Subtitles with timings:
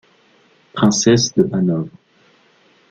[0.73, 1.91] Princesse de Hanovre.